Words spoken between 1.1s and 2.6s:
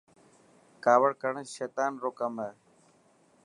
ڪرڻ سيطن رو ڪم هي.